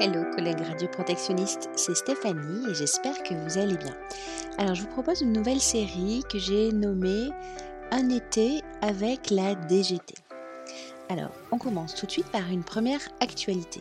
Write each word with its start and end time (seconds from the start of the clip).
Hello 0.00 0.22
collègues 0.32 0.60
radioprotectionnistes, 0.60 1.70
c'est 1.74 1.96
Stéphanie 1.96 2.70
et 2.70 2.74
j'espère 2.74 3.20
que 3.24 3.34
vous 3.34 3.58
allez 3.58 3.76
bien. 3.76 3.96
Alors 4.56 4.76
je 4.76 4.82
vous 4.82 4.88
propose 4.88 5.22
une 5.22 5.32
nouvelle 5.32 5.60
série 5.60 6.22
que 6.30 6.38
j'ai 6.38 6.70
nommée 6.70 7.30
Un 7.90 8.08
été 8.08 8.62
avec 8.80 9.28
la 9.30 9.56
DGT. 9.56 10.14
Alors 11.08 11.32
on 11.50 11.58
commence 11.58 11.96
tout 11.96 12.06
de 12.06 12.12
suite 12.12 12.30
par 12.30 12.48
une 12.48 12.62
première 12.62 13.00
actualité. 13.18 13.80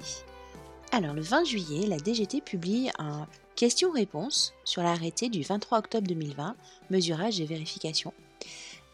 Alors 0.92 1.14
le 1.14 1.22
20 1.22 1.44
juillet, 1.44 1.86
la 1.86 1.98
DGT 1.98 2.42
publie 2.42 2.90
un 2.98 3.28
question-réponse 3.56 4.56
sur 4.64 4.82
l'arrêté 4.82 5.30
du 5.30 5.44
23 5.44 5.78
octobre 5.78 6.08
2020, 6.08 6.56
mesurage 6.90 7.40
et 7.42 7.46
vérification 7.46 8.12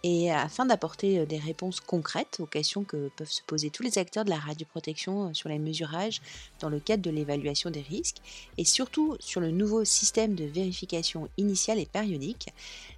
et 0.03 0.31
afin 0.31 0.65
d'apporter 0.65 1.25
des 1.25 1.37
réponses 1.37 1.79
concrètes 1.79 2.37
aux 2.39 2.45
questions 2.45 2.83
que 2.83 3.09
peuvent 3.15 3.31
se 3.31 3.41
poser 3.41 3.69
tous 3.69 3.83
les 3.83 3.97
acteurs 3.97 4.25
de 4.25 4.29
la 4.29 4.37
radioprotection 4.37 5.33
sur 5.33 5.47
les 5.47 5.59
mesurages 5.59 6.21
dans 6.59 6.69
le 6.69 6.79
cadre 6.79 7.01
de 7.01 7.09
l'évaluation 7.09 7.69
des 7.69 7.81
risques, 7.81 8.17
et 8.57 8.65
surtout 8.65 9.15
sur 9.19 9.39
le 9.39 9.51
nouveau 9.51 9.85
système 9.85 10.35
de 10.35 10.43
vérification 10.43 11.29
initiale 11.37 11.79
et 11.79 11.85
périodique, 11.85 12.49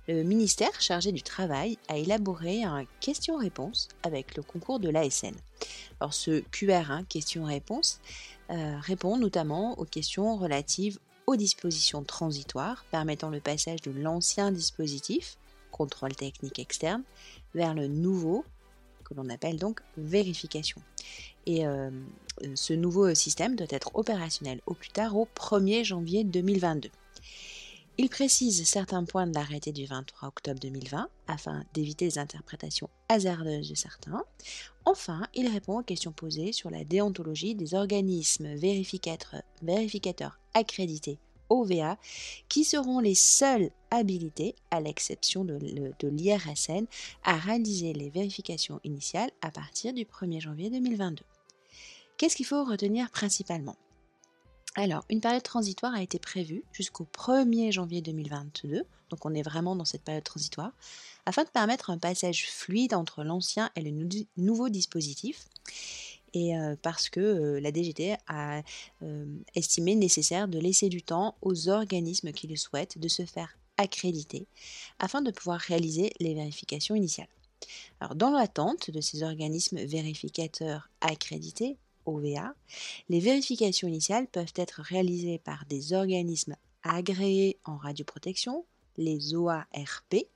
le 0.07 0.23
ministère 0.23 0.81
chargé 0.81 1.11
du 1.11 1.21
travail 1.21 1.77
a 1.87 1.97
élaboré 1.97 2.63
un 2.63 2.85
question-réponse 3.01 3.89
avec 4.03 4.35
le 4.35 4.43
concours 4.43 4.79
de 4.79 4.89
l'ASN. 4.89 5.35
Alors 5.99 6.13
ce 6.13 6.41
QR, 6.51 6.91
hein, 6.91 7.05
question-réponse, 7.07 7.99
euh, 8.51 8.77
répond 8.79 9.17
notamment 9.17 9.77
aux 9.79 9.85
questions 9.85 10.37
relatives 10.37 10.99
aux 11.27 11.35
dispositions 11.35 12.03
transitoires 12.03 12.85
permettant 12.91 13.29
le 13.29 13.39
passage 13.39 13.81
de 13.81 13.91
l'ancien 13.91 14.51
dispositif 14.51 15.37
contrôle 15.75 16.15
technique 16.15 16.57
externe, 16.57 17.03
vers 17.53 17.73
le 17.73 17.87
nouveau, 17.87 18.45
que 19.03 19.13
l'on 19.13 19.29
appelle 19.29 19.57
donc 19.57 19.81
vérification. 19.97 20.81
Et 21.45 21.67
euh, 21.67 21.91
ce 22.55 22.71
nouveau 22.71 23.13
système 23.13 23.57
doit 23.57 23.67
être 23.69 23.91
opérationnel 23.93 24.61
au 24.67 24.73
plus 24.73 24.89
tard 24.89 25.17
au 25.17 25.27
1er 25.35 25.83
janvier 25.83 26.23
2022. 26.23 26.89
Il 27.97 28.09
précise 28.09 28.65
certains 28.65 29.03
points 29.03 29.27
de 29.27 29.33
l'arrêté 29.33 29.73
du 29.73 29.85
23 29.85 30.29
octobre 30.29 30.59
2020 30.59 31.09
afin 31.27 31.63
d'éviter 31.73 32.05
les 32.05 32.19
interprétations 32.19 32.89
hasardeuses 33.09 33.69
de 33.69 33.75
certains. 33.75 34.23
Enfin, 34.85 35.27
il 35.33 35.47
répond 35.49 35.79
aux 35.79 35.83
questions 35.83 36.11
posées 36.13 36.53
sur 36.53 36.69
la 36.69 36.85
déontologie 36.85 37.53
des 37.53 37.73
organismes 37.73 38.53
vérificateurs, 38.55 39.41
vérificateurs 39.61 40.39
accrédités 40.53 41.19
OVA, 41.49 41.97
qui 42.49 42.63
seront 42.63 42.99
les 42.99 43.15
seuls 43.15 43.71
habilités, 43.91 44.55
à 44.71 44.81
l'exception 44.81 45.45
de, 45.45 45.57
l'IRSN, 46.03 46.85
à 47.23 47.37
réaliser 47.37 47.93
les 47.93 48.09
vérifications 48.09 48.79
initiales 48.83 49.31
à 49.41 49.51
partir 49.51 49.93
du 49.93 50.03
1er 50.03 50.41
janvier 50.41 50.69
2022. 50.69 51.23
Qu'est-ce 52.17 52.35
qu'il 52.35 52.45
faut 52.45 52.63
retenir 52.63 53.09
principalement? 53.11 53.75
Alors, 54.75 55.05
une 55.09 55.21
période 55.21 55.43
transitoire 55.43 55.93
a 55.93 56.01
été 56.01 56.19
prévue 56.19 56.63
jusqu'au 56.73 57.07
1er 57.13 57.71
janvier 57.71 58.01
2022, 58.01 58.83
donc 59.09 59.25
on 59.25 59.33
est 59.33 59.41
vraiment 59.41 59.75
dans 59.75 59.85
cette 59.85 60.03
période 60.03 60.23
transitoire, 60.23 60.71
afin 61.25 61.43
de 61.43 61.49
permettre 61.49 61.89
un 61.89 61.97
passage 61.97 62.49
fluide 62.49 62.93
entre 62.93 63.23
l'ancien 63.23 63.69
et 63.75 63.81
le 63.81 64.09
nouveau 64.35 64.69
dispositif 64.69 65.45
et 66.35 66.55
euh, 66.55 66.75
parce 66.81 67.09
que 67.09 67.19
euh, 67.19 67.59
la 67.61 67.71
DGT 67.71 68.17
a 68.27 68.61
euh, 69.01 69.25
estimé 69.55 69.95
nécessaire 69.95 70.47
de 70.47 70.59
laisser 70.59 70.89
du 70.89 71.01
temps 71.01 71.35
aux 71.41 71.69
organismes 71.69 72.33
qui 72.33 72.47
le 72.47 72.57
souhaitent 72.57 72.99
de 72.99 73.07
se 73.07 73.25
faire 73.25 73.57
accréditer 73.77 74.45
afin 74.99 75.21
de 75.21 75.31
pouvoir 75.31 75.59
réaliser 75.59 76.11
les 76.19 76.35
vérifications 76.35 76.93
initiales. 76.93 77.27
Dans 78.15 78.31
l'attente 78.31 78.91
de 78.91 79.01
ces 79.01 79.23
organismes 79.23 79.83
vérificateurs 79.85 80.89
accrédités, 81.01 81.77
OVA, 82.05 82.53
les 83.09 83.19
vérifications 83.19 83.87
initiales 83.87 84.27
peuvent 84.27 84.53
être 84.55 84.81
réalisées 84.81 85.39
par 85.39 85.65
des 85.65 85.93
organismes 85.93 86.55
agréés 86.83 87.57
en 87.63 87.77
radioprotection, 87.77 88.65
les 88.97 89.33
OARP, 89.33 90.27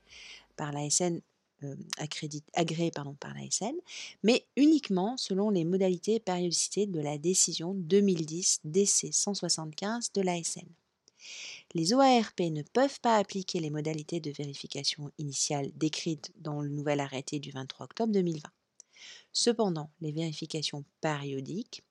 par 0.55 0.71
la 0.71 0.89
SN 0.89 1.21
euh, 1.63 1.75
agréé 2.53 2.91
pardon, 2.91 3.15
par 3.19 3.33
l'ASN, 3.33 3.75
mais 4.23 4.45
uniquement 4.55 5.17
selon 5.17 5.49
les 5.49 5.65
modalités 5.65 6.15
et 6.15 6.19
périodicité 6.19 6.85
de 6.85 6.99
la 6.99 7.17
décision 7.17 7.73
2010 7.73 8.61
DC 8.63 9.11
175 9.11 10.11
de 10.13 10.21
l'ASN. 10.21 10.67
Les 11.73 11.93
OARP 11.93 12.39
ne 12.39 12.63
peuvent 12.63 12.99
pas 13.01 13.17
appliquer 13.17 13.59
les 13.59 13.69
modalités 13.69 14.19
de 14.19 14.31
vérification 14.31 15.11
initiale 15.17 15.71
décrites 15.75 16.31
dans 16.37 16.61
le 16.61 16.69
nouvel 16.69 16.99
arrêté 16.99 17.39
du 17.39 17.51
23 17.51 17.85
octobre 17.85 18.13
2020. 18.13 18.49
Cependant, 19.31 19.89
les 20.01 20.11
vérifications 20.11 20.83
périodiques, 21.01 21.83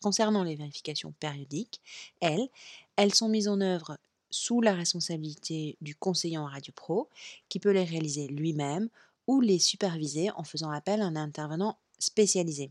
concernant 0.00 0.42
les 0.42 0.56
vérifications 0.56 1.12
périodiques, 1.20 1.80
elles, 2.20 2.48
elles 2.96 3.14
sont 3.14 3.28
mises 3.28 3.48
en 3.48 3.60
œuvre 3.60 3.98
sous 4.30 4.60
la 4.60 4.74
responsabilité 4.74 5.76
du 5.80 5.94
conseiller 5.94 6.38
en 6.38 6.46
Radio 6.46 6.72
Pro, 6.74 7.08
qui 7.48 7.58
peut 7.58 7.70
les 7.70 7.84
réaliser 7.84 8.28
lui-même 8.28 8.88
ou 9.26 9.40
les 9.40 9.58
superviser 9.58 10.30
en 10.32 10.44
faisant 10.44 10.70
appel 10.70 11.02
à 11.02 11.06
un 11.06 11.16
intervenant 11.16 11.76
spécialisé. 11.98 12.70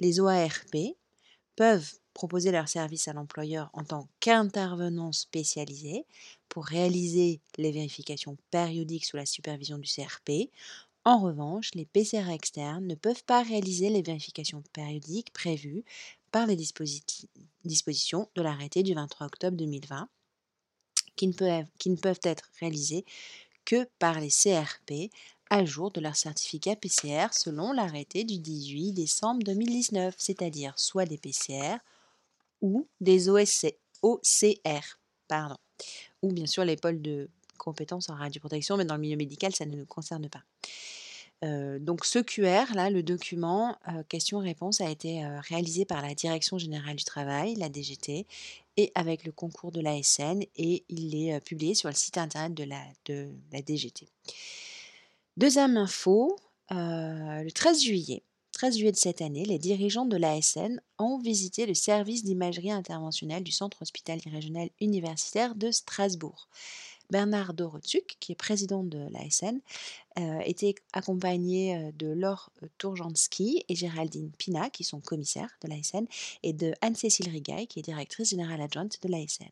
Les 0.00 0.20
OARP 0.20 0.96
peuvent 1.56 1.92
proposer 2.14 2.50
leur 2.50 2.68
service 2.68 3.08
à 3.08 3.12
l'employeur 3.12 3.70
en 3.72 3.84
tant 3.84 4.08
qu'intervenant 4.20 5.12
spécialisé 5.12 6.04
pour 6.48 6.66
réaliser 6.66 7.40
les 7.56 7.72
vérifications 7.72 8.36
périodiques 8.50 9.06
sous 9.06 9.16
la 9.16 9.26
supervision 9.26 9.78
du 9.78 9.88
CRP. 9.88 10.50
En 11.04 11.18
revanche, 11.18 11.70
les 11.74 11.86
PCR 11.86 12.30
externes 12.30 12.86
ne 12.86 12.94
peuvent 12.94 13.24
pas 13.24 13.42
réaliser 13.42 13.90
les 13.90 14.02
vérifications 14.02 14.62
périodiques 14.72 15.32
prévues 15.32 15.84
par 16.30 16.46
les 16.46 16.56
dispositions 16.56 18.28
de 18.34 18.42
l'arrêté 18.42 18.82
du 18.82 18.94
23 18.94 19.26
octobre 19.26 19.56
2020 19.56 20.08
qui 21.16 21.28
ne, 21.28 21.96
peuvent, 21.96 22.20
être 22.24 22.50
réalisés 22.60 23.04
que 23.64 23.86
par 23.98 24.20
les 24.20 24.30
CRP 24.30 25.10
à 25.50 25.64
jour 25.64 25.90
de 25.90 26.00
leur 26.00 26.16
certificat 26.16 26.76
PCR 26.76 27.28
selon 27.32 27.72
l'arrêté 27.72 28.24
du 28.24 28.38
18 28.38 28.92
décembre 28.92 29.42
2019, 29.44 30.14
c'est-à-dire 30.18 30.72
soit 30.78 31.04
des 31.04 31.18
PCR 31.18 31.76
ou 32.60 32.86
des 33.00 33.28
OCR, 33.28 34.98
pardon, 35.28 35.56
ou 36.22 36.32
bien 36.32 36.46
sûr 36.46 36.64
les 36.64 36.76
pôles 36.76 37.02
de 37.02 37.28
compétences 37.58 38.08
en 38.08 38.14
radioprotection, 38.14 38.76
mais 38.76 38.84
dans 38.84 38.94
le 38.94 39.00
milieu 39.00 39.16
médical, 39.16 39.54
ça 39.54 39.66
ne 39.66 39.76
nous 39.76 39.86
concerne 39.86 40.28
pas. 40.28 40.42
Euh, 41.44 41.78
donc 41.80 42.04
ce 42.04 42.20
QR, 42.20 42.74
là, 42.74 42.88
le 42.90 43.02
document 43.02 43.76
euh, 43.88 44.02
question-réponse 44.08 44.80
a 44.80 44.88
été 44.88 45.24
euh, 45.24 45.40
réalisé 45.40 45.84
par 45.84 46.00
la 46.02 46.14
Direction 46.14 46.56
générale 46.58 46.96
du 46.96 47.04
travail, 47.04 47.56
la 47.56 47.68
DGT, 47.68 48.26
et 48.76 48.92
avec 48.94 49.24
le 49.24 49.32
concours 49.32 49.72
de 49.72 49.80
l'ASN, 49.80 50.42
et 50.56 50.84
il 50.88 51.14
est 51.14 51.40
publié 51.40 51.74
sur 51.74 51.88
le 51.88 51.94
site 51.94 52.18
internet 52.18 52.54
de 52.54 52.64
la, 52.64 52.82
de 53.06 53.30
la 53.52 53.60
DGT. 53.60 54.08
Deuxième 55.36 55.76
info, 55.76 56.36
le 56.70 57.50
13 57.50 57.82
juillet. 57.82 58.22
13 58.52 58.76
juillet 58.76 58.92
de 58.92 58.96
cette 58.96 59.22
année, 59.22 59.44
les 59.44 59.58
dirigeants 59.58 60.04
de 60.04 60.16
l'ASN 60.16 60.80
ont 60.98 61.18
visité 61.18 61.66
le 61.66 61.74
service 61.74 62.22
d'imagerie 62.22 62.70
interventionnelle 62.70 63.42
du 63.42 63.50
Centre 63.50 63.80
hospitalier 63.80 64.30
régional 64.30 64.68
universitaire 64.80 65.54
de 65.54 65.70
Strasbourg. 65.70 66.48
Bernard 67.12 67.52
Dorotzuk, 67.52 68.16
qui 68.20 68.32
est 68.32 68.34
président 68.34 68.82
de 68.82 69.06
l'ASN, 69.10 69.60
euh, 70.18 70.40
était 70.46 70.74
accompagné 70.94 71.76
euh, 71.76 71.92
de 71.92 72.06
Laure 72.06 72.50
euh, 72.62 72.68
Tourjanski 72.78 73.64
et 73.68 73.74
Géraldine 73.74 74.30
Pina, 74.38 74.70
qui 74.70 74.82
sont 74.82 75.00
commissaires 75.00 75.50
de 75.62 75.68
l'ASN, 75.68 76.06
et 76.42 76.54
de 76.54 76.72
Anne-Cécile 76.80 77.28
Rigaille, 77.28 77.66
qui 77.66 77.80
est 77.80 77.82
directrice 77.82 78.30
générale 78.30 78.62
adjointe 78.62 78.98
de 79.02 79.08
l'ASN. 79.08 79.50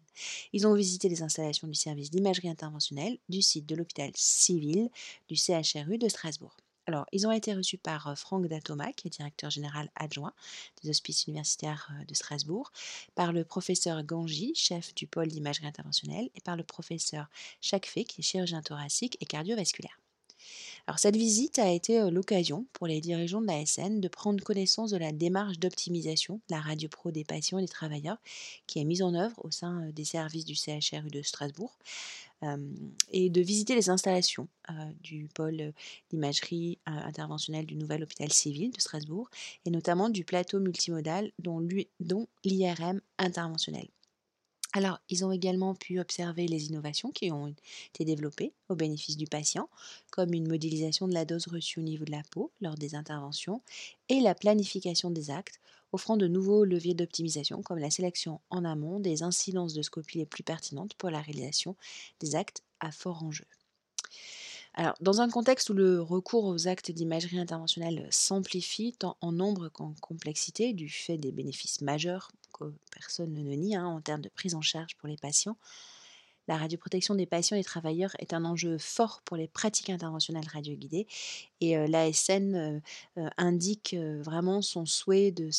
Ils 0.55 0.67
ont 0.67 0.73
visité 0.73 1.11
les 1.11 1.23
installations 1.23 1.69
du 1.69 1.75
service 1.75 2.11
d'imagerie 2.11 2.49
interventionnelle 2.49 3.19
du 3.29 3.43
site 3.43 3.67
de 3.67 3.75
l'hôpital 3.75 4.11
civil 4.15 4.89
du 5.29 5.37
CHRU 5.37 5.99
de 5.99 6.09
Strasbourg. 6.09 6.57
Alors, 6.91 7.07
ils 7.13 7.25
ont 7.25 7.31
été 7.31 7.55
reçus 7.55 7.79
par 7.79 8.19
Franck 8.19 8.49
Datoma, 8.49 8.93
qui 8.93 9.07
est 9.07 9.11
directeur 9.13 9.49
général 9.49 9.93
adjoint 9.95 10.33
des 10.83 10.91
hospices 10.91 11.29
universitaires 11.29 11.89
de 12.09 12.15
Strasbourg, 12.15 12.73
par 13.15 13.33
le 13.33 13.45
professeur 13.45 14.03
Ganji, 14.03 14.57
chef 14.57 14.93
du 14.97 15.07
pôle 15.07 15.29
d'imagerie 15.29 15.69
interventionnelle, 15.69 16.31
et 16.35 16.41
par 16.41 16.57
le 16.57 16.65
professeur 16.65 17.29
Chakfé, 17.61 18.03
qui 18.03 18.23
est 18.23 18.25
chirurgien 18.25 18.61
thoracique 18.61 19.17
et 19.21 19.25
cardiovasculaire. 19.25 20.01
Alors 20.91 20.99
cette 20.99 21.15
visite 21.15 21.61
a 21.61 21.71
été 21.71 22.11
l'occasion 22.11 22.67
pour 22.73 22.89
les 22.89 23.01
dirigeants 23.01 23.41
de 23.41 23.47
la 23.47 23.65
SN 23.65 24.01
de 24.01 24.09
prendre 24.09 24.43
connaissance 24.43 24.91
de 24.91 24.97
la 24.97 25.13
démarche 25.13 25.61
d'optimisation 25.61 26.41
de 26.49 26.57
la 26.57 26.61
radio 26.61 26.89
pro 26.89 27.13
des 27.13 27.23
patients 27.23 27.59
et 27.59 27.63
des 27.63 27.69
travailleurs 27.69 28.17
qui 28.67 28.81
est 28.81 28.85
mise 28.85 29.01
en 29.01 29.15
œuvre 29.15 29.37
au 29.45 29.53
sein 29.53 29.89
des 29.93 30.05
services 30.05 30.45
du 30.45 30.57
CHRU 30.57 31.09
de 31.09 31.23
Strasbourg 31.23 31.79
et 33.13 33.31
de 33.31 33.41
visiter 33.41 33.77
les 33.77 33.89
installations 33.89 34.49
du 35.01 35.29
pôle 35.33 35.73
d'imagerie 36.11 36.81
interventionnelle 36.87 37.67
du 37.67 37.77
nouvel 37.77 38.03
hôpital 38.03 38.33
civil 38.33 38.73
de 38.73 38.81
Strasbourg 38.81 39.31
et 39.67 39.71
notamment 39.71 40.09
du 40.09 40.25
plateau 40.25 40.59
multimodal 40.59 41.31
dont 41.39 41.61
l'IRM 42.45 43.01
interventionnel. 43.17 43.87
Alors, 44.73 45.01
ils 45.09 45.25
ont 45.25 45.33
également 45.33 45.75
pu 45.75 45.99
observer 45.99 46.47
les 46.47 46.67
innovations 46.67 47.11
qui 47.11 47.31
ont 47.33 47.55
été 47.89 48.05
développées 48.05 48.53
au 48.69 48.77
bénéfice 48.77 49.17
du 49.17 49.27
patient, 49.27 49.69
comme 50.13 50.33
une 50.33 50.47
modélisation 50.49 51.09
de 51.09 51.15
la 51.15 51.25
dose 51.25 51.47
reçue 51.49 51.81
au 51.81 51.83
niveau 51.83 52.05
de 52.05 52.13
la 52.13 52.23
peau 52.31 52.53
lors 52.61 52.77
des 52.77 52.95
interventions 52.95 53.63
et 54.09 54.21
la 54.21 54.35
planification 54.35 55.11
des 55.11 55.31
actes, 55.31 55.61
offrant 55.93 56.17
de 56.17 56.29
nouveaux 56.29 56.65
leviers 56.65 56.95
d'optimisation 56.95 57.63
comme 57.63 57.79
la 57.79 57.91
sélection 57.91 58.41
en 58.51 58.65
amont 58.65 59.01
des 59.01 59.25
incidences 59.25 59.75
de 59.75 59.83
scopie 59.83 60.19
les 60.19 60.27
plus 60.27 60.45
pertinentes 60.45 60.95
pour 60.95 61.11
la 61.11 61.21
réalisation 61.21 61.77
des 62.21 62.37
actes 62.37 62.63
à 62.79 62.93
fort 62.93 63.25
enjeu. 63.25 63.47
Alors, 64.75 64.95
dans 65.01 65.21
un 65.21 65.29
contexte 65.29 65.71
où 65.71 65.75
le 65.75 66.01
recours 66.03 66.45
aux 66.45 66.67
actes 66.69 66.91
d'imagerie 66.91 67.39
interventionnelle 67.39 68.07
s'amplifie 68.11 68.93
tant 68.99 69.17
en 69.21 69.33
nombre 69.33 69.69
qu'en 69.69 69.95
complexité 70.01 70.73
du 70.73 70.89
fait 70.89 71.19
des 71.19 71.33
bénéfices 71.33 71.81
majeurs 71.83 72.31
personne 72.93 73.33
ne 73.33 73.55
nie 73.55 73.77
hein, 73.77 73.87
en 73.87 74.01
termes 74.01 74.21
de 74.21 74.29
prise 74.29 74.55
en 74.55 74.61
charge 74.61 74.97
pour 74.97 75.09
les 75.09 75.17
patients, 75.17 75.57
la 76.51 76.57
radioprotection 76.57 77.15
des 77.15 77.27
patients 77.27 77.57
et 77.57 77.63
travailleurs 77.63 78.11
est 78.19 78.35
un 78.35 78.45
enjeu 78.45 78.77
fort 78.77 79.23
pour 79.25 79.37
les 79.37 79.47
pratiques 79.47 79.89
interventionnelles 79.89 80.49
radioguidées 80.53 81.07
et 81.61 81.77
l'ASN 81.87 82.55
euh, 82.57 82.81
euh, 83.19 83.29
indique 83.37 83.95
euh, 83.95 84.21
vraiment 84.21 84.61
son 84.61 84.85
souhait 84.85 85.31
de, 85.31 85.51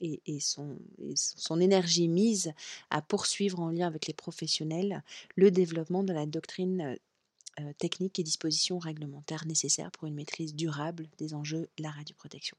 et, 0.00 0.40
son, 0.40 0.78
son, 1.14 1.60
énergie 1.60 2.08
mise 2.08 2.52
à 2.90 3.02
poursuivre 3.02 3.60
en 3.60 3.70
lien 3.70 3.86
avec 3.86 4.08
les 4.08 4.14
professionnels 4.14 5.04
le 5.36 5.52
développement 5.52 6.02
de 6.02 6.12
la 6.12 6.26
doctrine 6.26 6.96
euh, 7.58 7.72
techniques 7.78 8.18
et 8.18 8.22
dispositions 8.22 8.78
réglementaires 8.78 9.46
nécessaires 9.46 9.90
pour 9.90 10.06
une 10.06 10.14
maîtrise 10.14 10.54
durable 10.54 11.08
des 11.16 11.32
enjeux 11.32 11.70
de 11.78 11.82
la 11.82 11.90
radioprotection. 11.90 12.54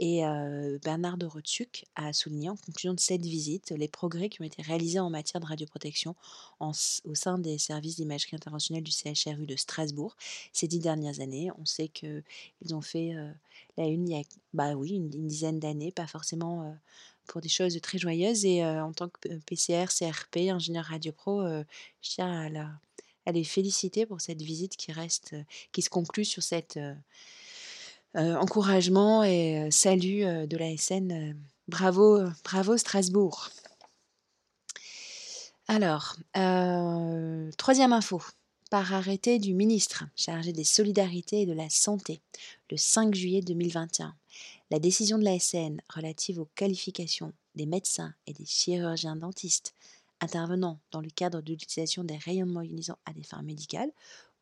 Et 0.00 0.26
euh, 0.26 0.78
Bernard 0.82 1.18
de 1.18 1.26
Rotsuk 1.26 1.84
a 1.94 2.12
souligné 2.12 2.48
en 2.48 2.56
conclusion 2.56 2.94
de 2.94 3.00
cette 3.00 3.24
visite 3.24 3.70
les 3.70 3.86
progrès 3.86 4.28
qui 4.28 4.42
ont 4.42 4.44
été 4.44 4.60
réalisés 4.60 4.98
en 4.98 5.08
matière 5.08 5.40
de 5.40 5.46
radioprotection 5.46 6.16
au 6.60 7.14
sein 7.14 7.38
des 7.38 7.58
services 7.58 7.96
d'imagerie 7.96 8.34
interventionnelle 8.34 8.82
du 8.82 8.90
CHRU 8.90 9.46
de 9.46 9.56
Strasbourg 9.56 10.16
ces 10.52 10.66
dix 10.66 10.80
dernières 10.80 11.20
années. 11.20 11.50
On 11.58 11.64
sait 11.64 11.88
qu'ils 11.88 12.24
ont 12.72 12.80
fait 12.80 13.14
euh, 13.14 13.30
la 13.76 13.86
une 13.86 14.08
il 14.08 14.16
y 14.16 14.20
a 14.20 14.24
bah 14.52 14.74
oui, 14.74 14.90
une, 14.90 15.08
dizaine 15.08 15.60
d'années, 15.60 15.92
pas 15.92 16.08
forcément 16.08 16.76
pour 17.26 17.40
des 17.40 17.48
choses 17.48 17.80
très 17.80 17.98
joyeuses. 17.98 18.44
Et 18.44 18.64
en 18.64 18.92
tant 18.92 19.08
que 19.08 19.28
PCR, 19.46 19.86
CRP, 19.88 20.50
ingénieur 20.50 20.84
radio 20.84 21.12
pro, 21.12 21.42
je 21.46 21.64
tiens 22.10 22.56
à 22.56 22.70
à 23.26 23.32
les 23.32 23.44
féliciter 23.44 24.04
pour 24.04 24.20
cette 24.20 24.42
visite 24.42 24.76
qui 24.76 24.92
reste, 24.92 25.34
qui 25.72 25.80
se 25.80 25.88
conclut 25.88 26.26
sur 26.26 26.42
cet 26.42 26.78
encouragement 28.14 29.24
et 29.24 29.68
salut 29.70 30.24
de 30.46 30.56
la 30.56 30.76
SN. 30.76 31.36
bravo, 31.68 32.20
bravo 32.44 32.76
Strasbourg. 32.76 33.50
Alors, 35.68 36.16
troisième 37.56 37.92
info. 37.92 38.22
Par 38.70 38.92
arrêté 38.92 39.38
du 39.38 39.54
ministre 39.54 40.04
chargé 40.16 40.52
des 40.52 40.64
solidarités 40.64 41.42
et 41.42 41.46
de 41.46 41.52
la 41.52 41.70
santé, 41.70 42.20
le 42.70 42.76
5 42.76 43.14
juillet 43.14 43.40
2021, 43.40 44.16
la 44.70 44.78
décision 44.80 45.18
de 45.18 45.24
la 45.24 45.38
SN 45.38 45.80
relative 45.88 46.40
aux 46.40 46.48
qualifications 46.56 47.32
des 47.54 47.66
médecins 47.66 48.14
et 48.26 48.32
des 48.32 48.46
chirurgiens 48.46 49.14
dentistes 49.14 49.74
intervenant 50.20 50.80
dans 50.90 51.00
le 51.00 51.10
cadre 51.10 51.40
de 51.40 51.52
l'utilisation 51.52 52.02
des 52.02 52.16
rayonnements 52.16 52.62
ionisants 52.62 52.98
à 53.04 53.12
des 53.12 53.22
fins 53.22 53.42
médicales 53.42 53.92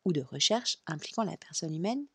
ou 0.05 0.11
de 0.11 0.21
recherche 0.21 0.79
impliquant 0.87 1.23
la 1.23 1.37
personne 1.37 1.73
humaine. 1.73 2.05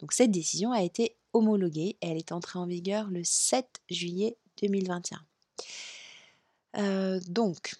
Donc 0.00 0.12
cette 0.12 0.30
décision 0.30 0.72
a 0.72 0.82
été 0.82 1.16
homologuée 1.32 1.96
et 2.00 2.08
elle 2.08 2.16
est 2.16 2.32
entrée 2.32 2.58
en 2.58 2.66
vigueur 2.66 3.08
le 3.10 3.22
7 3.24 3.66
juillet 3.90 4.36
2021. 4.60 5.20
Euh, 6.78 7.20
donc, 7.28 7.74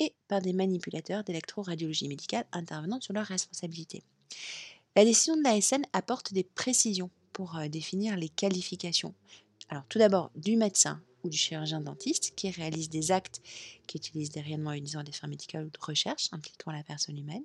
et 0.00 0.14
par 0.28 0.40
des 0.40 0.52
manipulateurs 0.52 1.24
d'électroradiologie 1.24 2.08
médicale 2.08 2.46
intervenant 2.52 3.00
sur 3.00 3.12
leur 3.14 3.26
responsabilité. 3.26 4.02
La 4.94 5.04
décision 5.04 5.36
de 5.36 5.42
l'ASN 5.42 5.84
apporte 5.92 6.32
des 6.32 6.44
précisions 6.44 7.10
pour 7.32 7.56
euh, 7.56 7.68
définir 7.68 8.16
les 8.16 8.30
qualifications. 8.30 9.14
Alors 9.68 9.84
tout 9.88 9.98
d'abord 9.98 10.30
du 10.36 10.56
médecin 10.56 11.02
ou 11.22 11.28
du 11.28 11.36
chirurgien 11.36 11.80
dentiste 11.80 12.34
qui 12.34 12.50
réalise 12.50 12.88
des 12.88 13.10
actes 13.10 13.42
qui 13.86 13.98
utilisent 13.98 14.30
des 14.30 14.40
rayonnements 14.40 14.72
ionisants 14.72 15.02
des 15.02 15.12
fins 15.12 15.26
médicales 15.26 15.66
ou 15.66 15.70
de 15.70 15.78
recherche 15.80 16.28
impliquant 16.32 16.70
la 16.70 16.82
personne 16.82 17.18
humaine. 17.18 17.44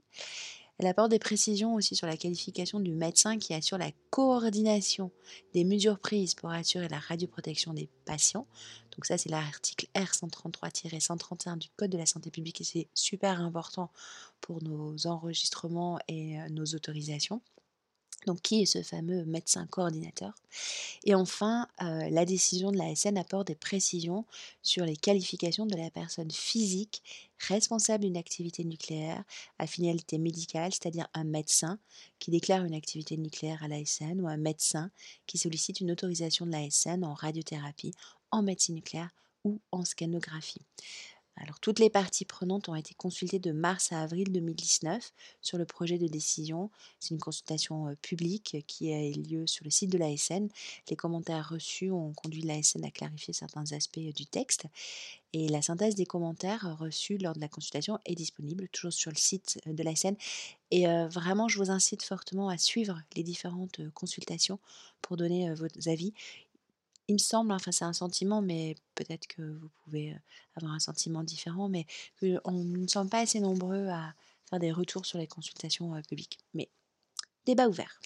Elle 0.81 0.88
apporte 0.88 1.12
des 1.12 1.19
précisions 1.19 1.75
aussi 1.75 1.95
sur 1.95 2.07
la 2.07 2.18
qualification 2.18 2.80
du 2.80 2.95
médecin 2.95 3.38
qui 3.38 3.54
assure 3.54 3.78
la 3.78 3.92
coordination 4.10 5.12
des 5.54 5.63
mesures 5.63 6.00
prises 6.00 6.33
pour 6.33 6.50
assurer 6.50 6.88
la 6.88 6.98
radioprotection 6.98 7.75
des 7.75 7.88
patients. 8.04 8.48
Donc 8.89 9.06
ça, 9.06 9.16
c'est 9.16 9.30
l'article 9.30 9.86
R133-131 9.94 11.60
du 11.60 11.69
Code 11.78 11.92
de 11.92 12.00
la 12.00 12.07
santé 12.07 12.31
publique 12.31 12.62
et 12.62 12.63
c'est 12.63 12.88
super 12.95 13.42
important 13.42 13.92
pour 14.42 14.63
nos 14.63 15.06
enregistrements 15.06 16.00
et 16.07 16.42
euh, 16.42 16.50
nos 16.50 16.66
autorisations. 16.66 17.44
Donc, 18.28 18.42
qui 18.42 18.62
est 18.62 18.66
ce 18.66 18.84
fameux 18.84 19.26
médecin 19.26 19.66
coordinateur? 19.68 20.34
Et 21.04 21.16
enfin, 21.16 21.68
euh, 21.82 22.10
la 22.10 22.26
décision 22.26 22.72
de 22.72 22.78
la 22.78 22.96
SN 22.96 23.18
apporte 23.18 23.48
des 23.48 23.56
précisions 23.56 24.26
sur 24.62 24.86
les 24.86 24.96
qualifications 24.96 25.66
de 25.66 25.76
la 25.76 25.90
personne 25.90 26.32
physique 26.32 27.02
responsable 27.48 28.04
d'une 28.04 28.18
activité 28.18 28.64
nucléaire 28.64 29.24
à 29.58 29.68
finalité 29.68 30.18
médicale, 30.18 30.72
c'est-à-dire 30.72 31.08
un 31.14 31.24
médecin 31.24 31.80
qui 32.20 32.32
déclare 32.32 32.66
une 32.66 32.76
activité 32.76 33.18
nucléaire 33.18 33.64
à 33.64 33.68
la 33.68 33.84
SN 33.84 34.22
ou 34.22 34.28
un 34.28 34.38
médecin 34.38 34.92
qui 35.26 35.38
sollicite 35.38 35.80
une 35.80 35.92
autorisation 35.92 36.46
de 36.46 36.52
la 36.52 36.70
SN 36.70 37.04
en 37.04 37.14
radiothérapie, 37.14 37.94
en 38.30 38.44
médecine 38.44 38.76
nucléaire 38.76 39.10
ou 39.44 39.60
en 39.72 39.84
scanographie. 39.84 40.62
Alors, 41.38 41.60
toutes 41.60 41.80
les 41.80 41.90
parties 41.90 42.26
prenantes 42.26 42.70
ont 42.70 42.76
été 42.76 42.94
consultées 42.94 43.40
de 43.40 43.52
mars 43.52 43.92
à 43.92 44.02
avril 44.02 44.32
2019 44.32 45.14
sur 45.42 45.58
le 45.58 45.66
projet 45.66 45.98
de 45.98 46.08
décision. 46.08 46.70
C'est 47.00 47.14
une 47.14 47.20
consultation 47.20 47.96
publique 48.02 48.64
qui 48.68 48.94
a 48.94 49.08
eu 49.08 49.14
lieu 49.14 49.48
sur 49.48 49.64
le 49.64 49.72
site 49.72 49.90
de 49.90 49.98
l'ASN. 49.98 50.50
Les 50.90 50.96
commentaires 50.96 51.50
reçus 51.50 51.90
ont 51.90 52.14
conduit 52.14 52.42
l'ASN 52.42 52.84
à 52.86 52.92
clarifier 52.92 53.34
certains 53.34 53.72
aspects 53.72 54.00
du 54.00 54.26
texte. 54.26 54.66
Et 55.34 55.48
la 55.48 55.62
synthèse 55.62 55.96
des 55.96 56.06
commentaires 56.06 56.78
reçus 56.78 57.18
lors 57.18 57.34
de 57.34 57.40
la 57.40 57.48
consultation 57.48 57.98
est 58.06 58.16
disponible 58.16 58.68
toujours 58.68 58.94
sur 58.94 59.12
le 59.12 59.18
site 59.18 59.60
de 59.66 59.84
l'ASN. 59.84 60.16
Et 60.70 60.86
vraiment, 60.86 61.48
je 61.48 61.58
vous 61.58 61.72
incite 61.72 62.04
fortement 62.04 62.50
à 62.50 62.58
suivre 62.58 63.02
les 63.16 63.24
différentes 63.24 63.82
consultations 63.94 64.60
pour 65.02 65.18
donner 65.18 65.54
vos 65.54 65.68
avis 65.88 66.14
il 67.12 67.15
me 67.15 67.20
semble, 67.20 67.51
enfin 67.51 67.72
c'est 67.72 67.84
un 67.84 67.91
sentiment, 67.91 68.41
mais 68.41 68.75
peut-être 68.96 69.27
que 69.27 69.41
vous 69.41 69.70
pouvez 69.84 70.15
avoir 70.56 70.74
un 70.74 70.80
sentiment 70.80 71.24
différent, 71.24 71.68
mais 71.68 71.86
qu'on 72.20 72.53
ne 72.53 72.88
sommes 72.88 73.10
pas 73.10 73.20
assez 73.20 73.41
nombreux 73.41 73.89
à 73.89 74.13
faire 74.50 74.60
des 74.60 74.72
retours 74.72 75.06
sur 75.06 75.18
les 75.18 75.27
consultations 75.27 76.01
publiques. 76.08 76.39
Mais 76.53 76.70
débat 77.46 77.68
ouvert. 77.68 78.00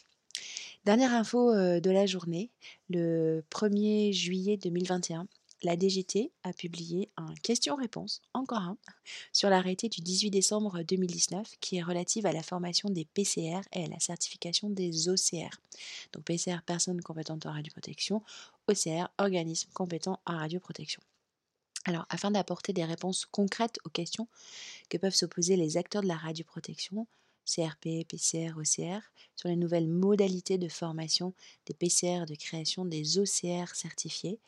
Dernière 0.86 1.14
info 1.14 1.54
de 1.54 1.90
la 1.92 2.08
journée, 2.08 2.50
le 2.90 3.44
1er 3.52 4.12
juillet 4.12 4.58
2021, 4.58 5.28
la 5.64 5.76
DGT 5.76 6.32
a 6.44 6.54
publié 6.54 7.10
un 7.18 7.34
question-réponse, 7.36 8.22
encore 8.34 8.60
un, 8.60 8.78
sur 9.34 9.50
l'arrêté 9.50 9.90
du 9.90 10.02
18 10.02 10.30
décembre 10.30 10.84
2019 10.84 11.56
qui 11.60 11.78
est 11.78 11.84
relative 11.84 12.26
à 12.26 12.32
la 12.32 12.44
formation 12.44 12.90
des 12.90 13.06
PCR 13.06 13.62
et 13.74 13.86
à 13.86 13.88
la 13.88 14.00
certification 14.00 14.70
des 14.70 15.10
OCR. 15.10 15.60
Donc 16.14 16.24
PCR, 16.26 16.58
personne 16.66 17.02
compétente 17.02 17.46
en 17.46 17.52
radioprotection, 17.52 18.22
OCR, 18.68 19.10
organisme 19.18 19.70
compétent 19.74 20.20
en 20.26 20.38
radioprotection. 20.38 21.02
Alors, 21.86 22.06
afin 22.10 22.32
d'apporter 22.32 22.74
des 22.74 22.84
réponses 22.84 23.26
concrètes 23.26 23.80
aux 23.86 23.90
questions 23.90 24.28
que 24.90 24.98
peuvent 24.98 25.16
se 25.16 25.28
poser 25.28 25.56
les 25.56 25.78
acteurs 25.78 26.02
de 26.02 26.08
la 26.08 26.18
radioprotection, 26.18 27.08
CRP, 27.46 28.06
PCR, 28.08 28.54
OCR, 28.58 29.02
sur 29.36 29.50
les 29.50 29.56
nouvelles 29.56 29.88
modalités 29.88 30.58
de 30.58 30.68
formation 30.68 31.34
des 31.66 31.74
PCR, 31.74 32.26
de 32.26 32.36
création 32.36 32.86
des 32.86 33.20
OCR 33.20 33.74
certifiés, 33.74 34.40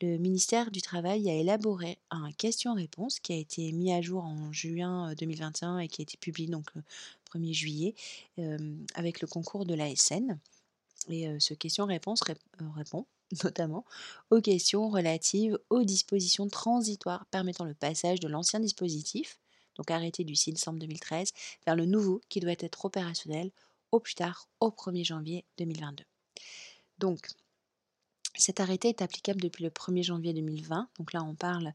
le 0.00 0.18
ministère 0.18 0.70
du 0.70 0.82
Travail 0.82 1.30
a 1.30 1.34
élaboré 1.34 1.98
un 2.10 2.32
question-réponse 2.32 3.20
qui 3.20 3.32
a 3.32 3.36
été 3.36 3.72
mis 3.72 3.92
à 3.92 4.00
jour 4.00 4.24
en 4.24 4.52
juin 4.52 5.14
2021 5.14 5.78
et 5.78 5.88
qui 5.88 6.02
a 6.02 6.04
été 6.04 6.16
publié 6.16 6.50
donc 6.50 6.74
le 6.74 6.82
1er 7.32 7.52
juillet 7.52 7.94
avec 8.94 9.20
le 9.20 9.28
concours 9.28 9.64
de 9.64 9.74
l'ASN. 9.74 10.38
Et 11.08 11.28
ce 11.38 11.54
question-réponse 11.54 12.22
répond 12.76 13.06
notamment 13.44 13.84
aux 14.30 14.40
questions 14.40 14.88
relatives 14.88 15.58
aux 15.70 15.84
dispositions 15.84 16.48
transitoires 16.48 17.26
permettant 17.26 17.64
le 17.64 17.74
passage 17.74 18.20
de 18.20 18.28
l'ancien 18.28 18.60
dispositif, 18.60 19.38
donc 19.80 19.90
arrêté 19.90 20.24
du 20.24 20.36
6 20.36 20.52
décembre 20.52 20.78
2013, 20.78 21.32
vers 21.64 21.74
le 21.74 21.86
nouveau 21.86 22.20
qui 22.28 22.38
doit 22.40 22.52
être 22.52 22.84
opérationnel 22.84 23.50
au 23.92 23.98
plus 23.98 24.14
tard 24.14 24.46
au 24.60 24.68
1er 24.68 25.06
janvier 25.06 25.46
2022. 25.56 26.04
Donc, 26.98 27.26
cet 28.36 28.60
arrêté 28.60 28.90
est 28.90 29.00
applicable 29.00 29.40
depuis 29.40 29.64
le 29.64 29.70
1er 29.70 30.02
janvier 30.02 30.34
2020. 30.34 30.88
Donc 30.98 31.14
là, 31.14 31.22
on 31.24 31.34
parle 31.34 31.72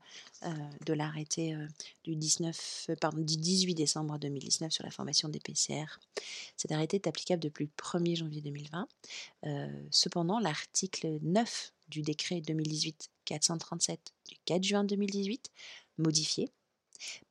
de 0.86 0.94
l'arrêté 0.94 1.58
du, 2.04 2.16
19, 2.16 2.92
pardon, 3.02 3.18
du 3.18 3.38
18 3.38 3.74
décembre 3.74 4.20
2019 4.20 4.72
sur 4.72 4.84
la 4.84 4.92
formation 4.92 5.28
des 5.28 5.40
PCR. 5.40 5.86
Cet 6.58 6.72
arrêté 6.72 6.98
est 6.98 7.08
applicable 7.08 7.42
depuis 7.42 7.66
le 7.66 7.72
1er 7.84 8.16
janvier 8.18 8.42
2020. 8.42 8.88
cependant, 9.90 10.40
l'article 10.40 11.18
9 11.24 11.74
du 11.90 12.04
décret 12.04 12.40
2018-437 12.42 13.98
du 14.30 14.38
4 14.46 14.64
juin 14.64 14.84
2018, 14.84 15.52
modifié, 15.98 16.52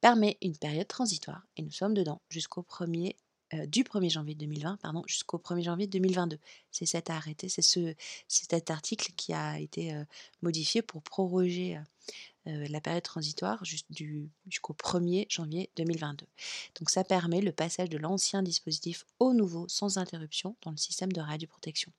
permet 0.00 0.36
une 0.42 0.56
période 0.56 0.88
transitoire, 0.88 1.46
et 1.56 1.62
nous 1.62 1.70
sommes 1.70 1.94
dedans 1.94 2.20
jusqu'au 2.28 2.62
1er 2.62 3.16
euh, 3.54 3.66
du 3.66 3.82
1er 3.82 4.10
janvier 4.10 4.34
2020 4.34 4.78
pardon, 4.80 5.02
jusqu'au 5.06 5.38
1er 5.38 5.62
janvier 5.62 5.86
2022. 5.86 6.38
C'est 6.70 6.86
cet 6.86 7.10
arrêté, 7.10 7.48
c'est 7.48 7.62
ce, 7.62 7.94
cet 8.26 8.70
article 8.70 9.12
qui 9.16 9.32
a 9.32 9.58
été 9.58 9.92
euh, 9.94 10.04
modifié 10.42 10.82
pour 10.82 11.02
proroger 11.02 11.78
euh, 12.46 12.66
la 12.68 12.80
période 12.80 13.02
transitoire 13.02 13.62
jusqu'au 13.64 14.74
1er 14.74 15.26
janvier 15.28 15.70
2022. 15.76 16.26
Donc 16.78 16.90
ça 16.90 17.04
permet 17.04 17.40
le 17.40 17.52
passage 17.52 17.88
de 17.88 17.98
l'ancien 17.98 18.42
dispositif 18.42 19.04
au 19.18 19.34
nouveau 19.34 19.68
sans 19.68 19.98
interruption 19.98 20.56
dans 20.62 20.70
le 20.70 20.76
système 20.76 21.12
de 21.12 21.20
radioprotection. 21.20 21.92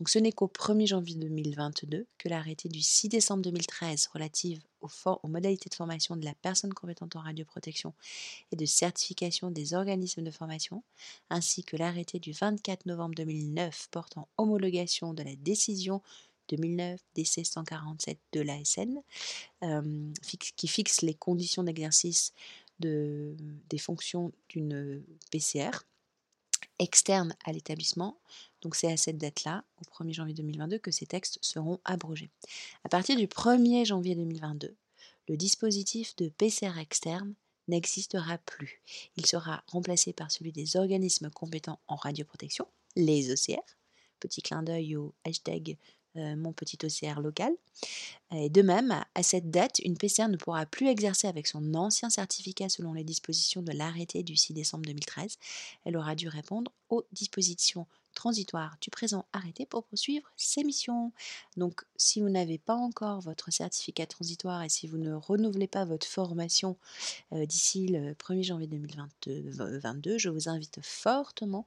Donc 0.00 0.08
ce 0.08 0.18
n'est 0.18 0.32
qu'au 0.32 0.46
1er 0.46 0.86
janvier 0.86 1.14
2022 1.16 2.06
que 2.16 2.28
l'arrêté 2.30 2.70
du 2.70 2.80
6 2.80 3.10
décembre 3.10 3.42
2013 3.42 4.08
relative 4.14 4.58
aux, 4.80 5.28
modalités 5.28 5.68
de 5.68 5.74
formation 5.74 6.16
de 6.16 6.24
la 6.24 6.32
personne 6.32 6.72
compétente 6.72 7.16
en 7.16 7.20
radioprotection 7.20 7.92
et 8.50 8.56
de 8.56 8.64
certification 8.64 9.50
des 9.50 9.74
organismes 9.74 10.22
de 10.22 10.30
formation, 10.30 10.82
ainsi 11.28 11.64
que 11.64 11.76
l'arrêté 11.76 12.18
du 12.18 12.32
24 12.32 12.86
novembre 12.86 13.14
2009 13.14 13.88
portant 13.90 14.26
homologation 14.38 15.12
de 15.12 15.22
la 15.22 15.36
décision 15.36 16.00
2009 16.48 16.98
DC 17.14 17.44
147 17.44 18.18
de 18.32 18.40
l'ASN, 18.40 19.02
euh, 19.64 20.12
qui 20.56 20.66
fixe 20.66 21.02
les 21.02 21.14
conditions 21.14 21.62
d'exercice 21.62 22.32
de, 22.78 23.36
des 23.68 23.78
fonctions 23.78 24.32
d'une 24.48 25.04
PCR 25.30 25.72
externe 26.78 27.36
à 27.44 27.52
l'établissement. 27.52 28.16
Donc 28.62 28.74
c'est 28.74 28.92
à 28.92 28.96
cette 28.96 29.18
date-là, 29.18 29.64
au 29.80 30.02
1er 30.02 30.12
janvier 30.12 30.34
2022, 30.34 30.78
que 30.78 30.90
ces 30.90 31.06
textes 31.06 31.38
seront 31.40 31.80
abrogés. 31.84 32.30
À 32.84 32.88
partir 32.88 33.16
du 33.16 33.26
1er 33.26 33.84
janvier 33.84 34.14
2022, 34.14 34.74
le 35.28 35.36
dispositif 35.36 36.16
de 36.16 36.28
PCR 36.28 36.78
externe 36.78 37.34
n'existera 37.68 38.38
plus. 38.38 38.82
Il 39.16 39.26
sera 39.26 39.62
remplacé 39.66 40.12
par 40.12 40.30
celui 40.30 40.52
des 40.52 40.76
organismes 40.76 41.30
compétents 41.30 41.78
en 41.86 41.96
radioprotection, 41.96 42.66
les 42.96 43.30
OCR. 43.30 43.62
Petit 44.18 44.42
clin 44.42 44.62
d'œil 44.62 44.96
au 44.96 45.14
hashtag 45.24 45.78
euh, 46.16 46.34
mon 46.34 46.52
petit 46.52 46.76
OCR 46.82 47.20
local. 47.20 47.52
Et 48.32 48.48
de 48.48 48.62
même, 48.62 49.04
à 49.14 49.22
cette 49.22 49.50
date, 49.52 49.78
une 49.78 49.96
PCR 49.96 50.26
ne 50.26 50.36
pourra 50.36 50.66
plus 50.66 50.88
exercer 50.88 51.28
avec 51.28 51.46
son 51.46 51.74
ancien 51.74 52.10
certificat 52.10 52.68
selon 52.68 52.92
les 52.92 53.04
dispositions 53.04 53.62
de 53.62 53.70
l'arrêté 53.70 54.24
du 54.24 54.34
6 54.34 54.52
décembre 54.52 54.84
2013. 54.86 55.38
Elle 55.84 55.96
aura 55.96 56.16
dû 56.16 56.26
répondre 56.26 56.72
aux 56.88 57.04
dispositions 57.12 57.86
transitoires 58.14 58.76
du 58.80 58.90
présent 58.90 59.24
arrêté 59.32 59.66
pour 59.66 59.84
poursuivre 59.84 60.30
ses 60.36 60.64
missions. 60.64 61.12
Donc, 61.56 61.82
si 61.96 62.20
vous 62.20 62.28
n'avez 62.28 62.58
pas 62.58 62.74
encore 62.74 63.20
votre 63.20 63.52
certificat 63.52 64.06
transitoire 64.06 64.62
et 64.62 64.68
si 64.68 64.86
vous 64.86 64.98
ne 64.98 65.14
renouvelez 65.14 65.68
pas 65.68 65.84
votre 65.84 66.06
formation 66.06 66.76
euh, 67.32 67.46
d'ici 67.46 67.88
le 67.88 68.12
1er 68.14 68.42
janvier 68.42 68.66
2022, 68.66 70.18
je 70.18 70.28
vous 70.28 70.48
invite 70.48 70.80
fortement 70.82 71.66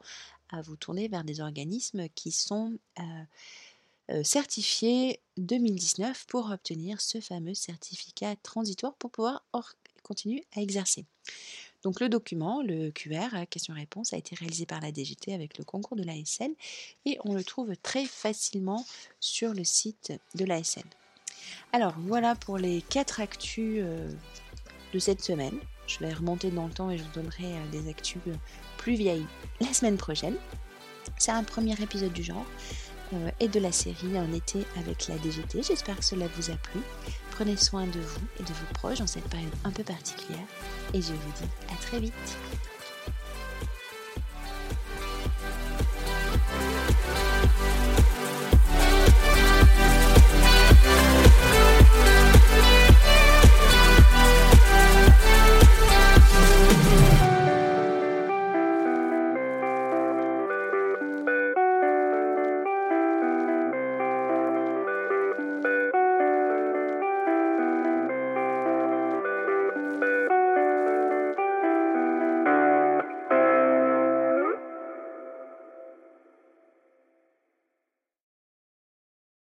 à 0.50 0.62
vous 0.62 0.76
tourner 0.76 1.08
vers 1.08 1.24
des 1.24 1.42
organismes 1.42 2.08
qui 2.10 2.32
sont 2.32 2.78
euh, 3.00 3.04
euh, 4.12 4.24
certifié 4.24 5.20
2019 5.38 6.26
pour 6.28 6.52
obtenir 6.52 7.02
ce 7.02 7.22
fameux 7.22 7.54
certificat 7.54 8.36
transitoire 8.44 8.94
pour 8.96 9.12
pouvoir 9.12 9.44
continuer 10.04 10.46
à 10.56 10.62
exercer. 10.62 11.06
Donc 11.84 12.00
le 12.00 12.10
document, 12.10 12.62
le 12.64 12.92
QR, 12.92 13.46
question-réponse, 13.50 14.14
a 14.14 14.18
été 14.18 14.36
réalisé 14.36 14.66
par 14.66 14.80
la 14.80 14.92
DGT 14.92 15.34
avec 15.34 15.58
le 15.58 15.64
concours 15.64 15.98
de 15.98 16.04
l'ASN 16.04 16.52
et 17.06 17.18
on 17.26 17.34
le 17.34 17.44
trouve 17.44 17.76
très 17.82 18.06
facilement 18.06 18.86
sur 19.20 19.54
le 19.54 19.64
site 19.64 20.14
de 20.36 20.46
l'ASN. 20.46 20.84
Alors 21.74 21.94
voilà 22.00 22.36
pour 22.36 22.58
les 22.58 22.82
quatre 22.82 23.20
actus 23.20 23.82
euh, 23.84 24.10
de 24.94 25.00
cette 25.00 25.22
semaine. 25.22 25.58
Je 25.88 26.00
vais 26.00 26.14
remonter 26.14 26.52
dans 26.52 26.68
le 26.68 26.74
temps 26.74 26.90
et 26.90 26.98
je 26.98 27.04
vous 27.04 27.14
donnerai 27.14 27.46
euh, 27.46 27.68
des 27.72 27.90
actus 27.90 28.22
plus 28.78 28.96
vieilles 28.96 29.26
la 29.60 29.74
semaine 29.74 29.98
prochaine. 29.98 30.38
C'est 31.18 31.32
un 31.32 31.44
premier 31.44 31.74
épisode 31.82 32.14
du 32.14 32.24
genre. 32.24 32.46
Euh, 33.14 33.30
et 33.40 33.48
de 33.48 33.60
la 33.60 33.72
série 33.72 34.18
Un 34.18 34.32
été 34.34 34.66
avec 34.78 35.08
la 35.08 35.18
DGT. 35.18 35.62
J'espère 35.62 35.98
que 35.98 36.06
cela 36.06 36.28
vous 36.36 36.52
a 36.52 36.56
plu. 36.56 36.80
Prenez 37.36 37.58
soin 37.58 37.88
de 37.88 38.00
vous 38.00 38.22
et 38.40 38.44
de 38.44 38.50
vos 38.50 38.74
proches 38.76 39.00
dans 39.00 39.08
cette 39.08 39.28
période 39.28 39.52
un 39.64 39.72
peu 39.72 39.84
particulière 39.84 40.46
et 40.94 41.02
je 41.02 41.14
vous 41.14 41.32
dis 41.42 41.74
à 41.74 41.76
très 41.82 42.00
vite. 42.00 42.14